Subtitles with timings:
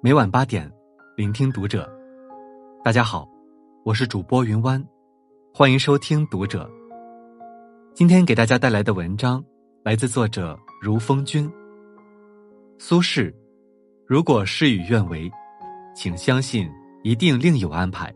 [0.00, 0.70] 每晚八点，
[1.16, 1.90] 聆听读者。
[2.84, 3.28] 大家好，
[3.84, 4.80] 我是主播云湾，
[5.52, 6.70] 欢迎收听读者。
[7.94, 9.44] 今天给大家带来的文章
[9.82, 11.50] 来自作者如风君。
[12.78, 13.34] 苏轼，
[14.06, 15.28] 如果事与愿违，
[15.96, 16.70] 请相信
[17.02, 18.14] 一定另有安排。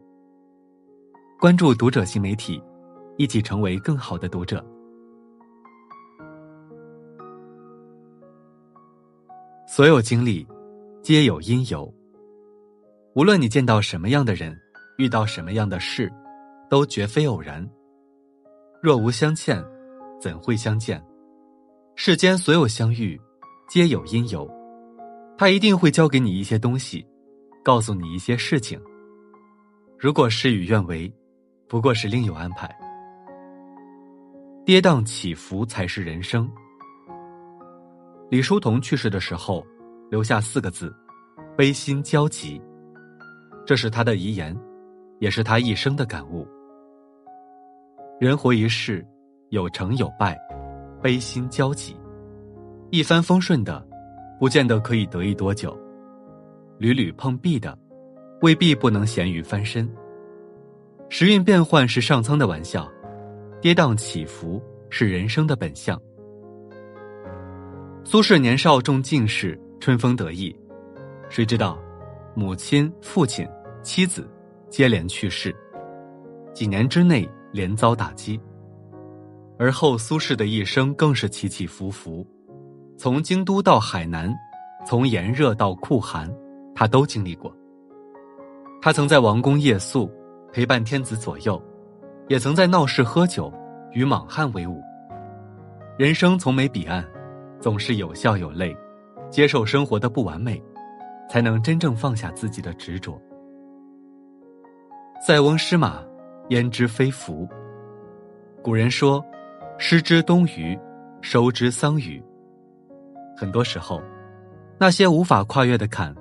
[1.41, 2.63] 关注读者新媒体，
[3.17, 4.65] 一起成为更好的读者。
[9.67, 10.47] 所有经历，
[11.03, 11.93] 皆有因由。
[13.17, 14.57] 无论你见到什么样的人，
[14.99, 16.09] 遇到什么样的事，
[16.71, 17.69] 都绝非偶然。
[18.81, 19.61] 若无相欠，
[20.21, 21.03] 怎会相见？
[21.97, 23.21] 世间所有相遇，
[23.69, 24.49] 皆有因由。
[25.37, 27.05] 他一定会教给你一些东西，
[27.65, 28.81] 告诉你一些事情。
[29.99, 31.13] 如果事与愿违，
[31.69, 32.73] 不过是另有安排。
[34.65, 36.49] 跌宕起伏才是人生。
[38.31, 39.67] 李叔同去世的时候，
[40.13, 40.95] 留下四个字
[41.57, 42.61] ：“悲心交集。”
[43.65, 44.55] 这是他的遗言，
[45.21, 46.47] 也是他一生的感悟。
[48.21, 49.03] 人活一世，
[49.49, 50.39] 有成有败，
[51.01, 51.97] 悲心交集。
[52.91, 53.83] 一帆风顺的，
[54.39, 55.71] 不见得可以得意多久；
[56.77, 57.75] 屡屡碰壁的，
[58.43, 59.91] 未必不能咸鱼翻身。
[61.09, 62.87] 时运变幻是上苍的玩笑，
[63.63, 65.99] 跌宕起伏是人生的本相。
[68.05, 70.55] 苏轼年少中进士，春风得意，
[71.29, 71.77] 谁知道，
[72.37, 73.45] 母亲、父亲、
[73.83, 74.31] 妻子
[74.71, 75.53] 接连去世，
[76.55, 78.41] 几年之内连遭打击。
[79.59, 82.25] 而后苏轼的一生更是起起伏伏，
[82.97, 84.33] 从京都到海南，
[84.87, 86.33] 从炎热到酷寒，
[86.77, 87.53] 他都经历过。
[88.81, 90.09] 他曾在王宫夜宿，
[90.53, 91.61] 陪伴天子左右，
[92.29, 93.53] 也曾在闹市喝酒，
[93.91, 94.81] 与莽汉为伍。
[95.99, 97.05] 人生从没彼岸。
[97.61, 98.77] 总是有笑有泪，
[99.33, 100.63] 接受生活的不完美，
[101.27, 103.19] 才能真正放下自己的执着。
[105.27, 106.03] 塞翁失马，
[106.51, 107.49] 焉知非福。
[108.63, 109.25] 古人说
[109.79, 110.79] ：“失之东隅，
[111.23, 112.23] 收之桑榆。”
[113.35, 114.03] 很多时候，
[114.79, 116.15] 那些无法跨越的坎，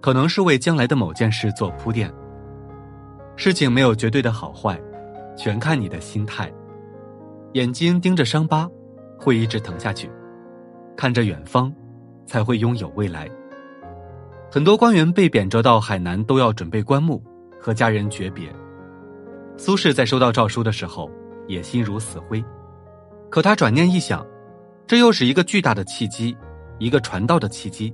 [0.00, 2.10] 可能是为将来的某件事做铺垫。
[3.36, 4.80] 事情没有绝对的好坏，
[5.36, 6.50] 全看你的心态。
[7.52, 8.66] 眼睛盯着伤疤，
[9.18, 10.10] 会一直疼下去。
[10.96, 11.70] 看着远方，
[12.26, 13.28] 才会拥有未来。
[14.50, 17.22] 很多官员被贬谪到海南，都要准备棺木，
[17.60, 18.48] 和家人诀别。
[19.56, 21.10] 苏轼在收到诏书的时候，
[21.46, 22.42] 也心如死灰。
[23.30, 24.24] 可他转念一想，
[24.86, 26.36] 这又是一个巨大的契机，
[26.78, 27.92] 一个传道的契机。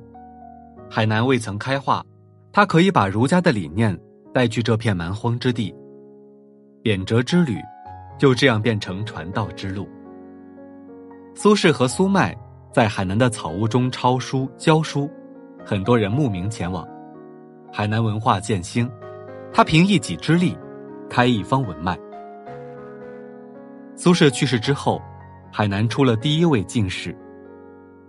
[0.91, 2.05] 海南未曾开化，
[2.53, 3.99] 他可以把儒家的理念
[4.35, 5.75] 带去这片蛮荒之地。
[6.83, 7.57] 贬谪之旅，
[8.19, 9.89] 就这样变成传道之路。
[11.35, 12.37] 苏轼和苏迈。
[12.73, 15.11] 在海南的草屋中抄书教书，
[15.63, 16.89] 很多人慕名前往。
[17.71, 18.91] 海南文化渐兴，
[19.53, 20.57] 他凭一己之力，
[21.11, 21.99] 开一方文脉。
[23.95, 25.03] 苏轼去世之后，
[25.53, 27.15] 海南出了第一位进士。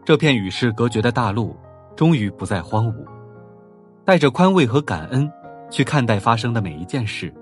[0.05, 1.53] 这片与世隔绝的大陆，
[1.93, 3.05] 终于不再荒芜。
[4.05, 5.29] 带着宽慰和感恩，
[5.69, 7.33] 去看待发生的每一件事，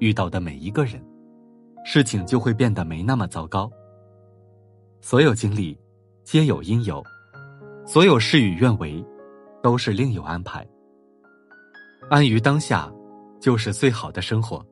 [0.00, 1.00] 遇到的每一个人，
[1.84, 3.70] 事情就会变得没那么糟糕。
[5.00, 5.78] 所有经历。
[6.24, 7.04] 皆有因由，
[7.86, 9.04] 所有事与愿违，
[9.62, 10.66] 都是另有安排。
[12.08, 12.90] 安于当下，
[13.38, 14.64] 就是最好的生活。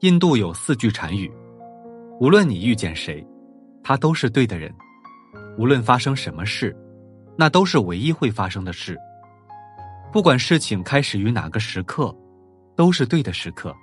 [0.00, 1.28] 印度有四句禅语：
[2.20, 3.26] 无论你遇见谁，
[3.82, 4.70] 他都是对的人；
[5.58, 6.74] 无论发生什么事，
[7.36, 8.96] 那都是唯一会发生的事。
[10.12, 12.14] 不管事情开始于哪个时刻，
[12.76, 13.74] 都是对的时刻。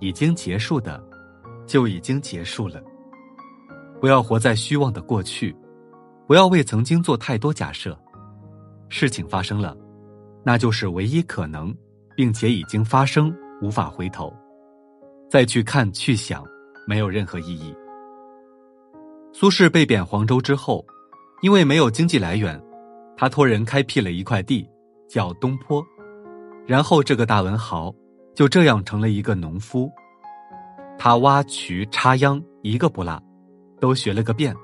[0.00, 1.02] 已经结束的，
[1.66, 2.82] 就已经结束了。
[4.04, 5.56] 不要活在虚妄的过去，
[6.26, 7.98] 不要为曾经做太多假设。
[8.90, 9.74] 事情发生了，
[10.44, 11.74] 那就是唯一可能，
[12.14, 14.30] 并且已经发生，无法回头。
[15.30, 16.44] 再去看去想，
[16.86, 17.74] 没有任何意义。
[19.32, 20.84] 苏轼被贬黄州之后，
[21.40, 22.62] 因为没有经济来源，
[23.16, 24.68] 他托人开辟了一块地，
[25.08, 25.82] 叫东坡。
[26.66, 27.90] 然后这个大文豪
[28.34, 29.90] 就这样成了一个农夫，
[30.98, 33.18] 他挖渠插秧一个不落。
[33.84, 34.56] 都学了个遍。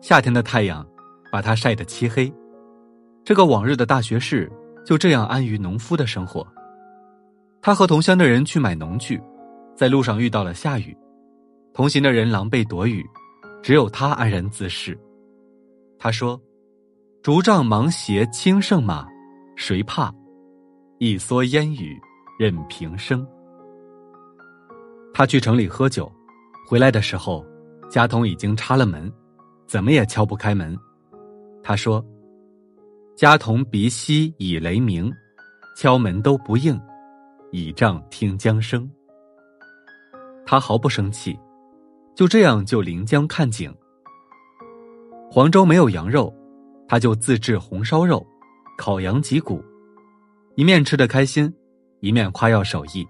[0.00, 0.84] 夏天的太阳
[1.30, 2.32] 把他晒得漆黑，
[3.24, 4.50] 这个往日的大学士
[4.84, 6.44] 就这样安于农夫的生活。
[7.62, 9.22] 他和同乡的人去买农具，
[9.76, 10.96] 在路上遇到了下雨，
[11.72, 13.08] 同行的人狼狈躲雨，
[13.62, 14.98] 只有他安然自适。
[15.96, 16.40] 他说
[17.22, 19.06] ：“竹杖芒鞋轻胜马，
[19.54, 20.12] 谁怕？
[20.98, 21.96] 一蓑烟雨
[22.36, 23.24] 任平生。”
[25.14, 26.10] 他去城里喝酒，
[26.68, 27.46] 回来的时候。
[27.88, 29.10] 家童已经插了门，
[29.66, 30.76] 怎么也敲不开门。
[31.62, 32.04] 他说
[33.16, 35.10] ：“家童鼻息已雷鸣，
[35.76, 36.78] 敲门都不应，
[37.50, 38.88] 倚杖听江声。
[40.44, 41.38] 他毫不生气，
[42.14, 43.74] 就这样就临江看景。
[45.30, 46.34] 黄州没有羊肉，
[46.86, 48.26] 他就自制红烧肉，
[48.76, 49.62] 烤羊脊骨，
[50.56, 51.52] 一面吃得开心，
[52.00, 53.06] 一面夸耀手艺。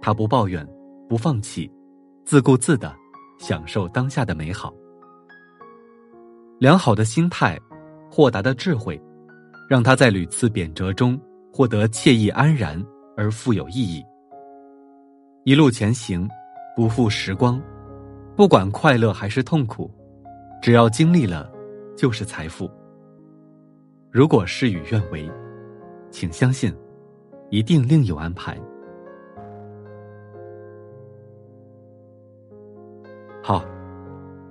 [0.00, 0.66] 他不抱怨，
[1.08, 1.70] 不放弃，
[2.24, 2.94] 自顾自的
[3.38, 4.74] 享受当下的美好。
[6.58, 7.58] 良好的心态。
[8.10, 9.00] 豁达的智慧，
[9.68, 11.20] 让他在屡次贬谪中
[11.52, 12.82] 获得惬意安然
[13.18, 14.02] 而富有意义。
[15.44, 16.26] 一路前行，
[16.74, 17.62] 不负时光，
[18.34, 19.90] 不管快乐还是痛苦，
[20.62, 21.52] 只要经历了，
[21.98, 22.68] 就是财富。
[24.10, 25.30] 如果事与愿违，
[26.10, 26.74] 请相信，
[27.50, 28.58] 一定另有安排。